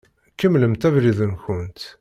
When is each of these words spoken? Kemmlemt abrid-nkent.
Kemmlemt 0.39 0.85
abrid-nkent. 0.87 1.79